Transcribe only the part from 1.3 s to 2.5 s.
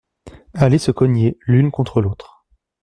l’une contre l’autre.